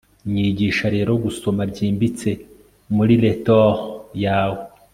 [0.31, 2.29] Nyigisha rero gusoma byimbitse
[2.95, 3.79] muri retort
[4.25, 4.61] yawe